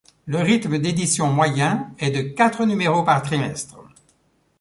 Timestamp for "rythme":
0.39-0.79